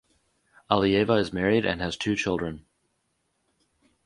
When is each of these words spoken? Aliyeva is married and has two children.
Aliyeva 0.71 1.19
is 1.19 1.31
married 1.31 1.63
and 1.63 1.79
has 1.79 1.95
two 1.95 2.15
children. 2.15 2.65